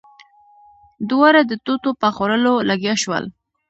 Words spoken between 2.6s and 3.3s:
لګيا شول.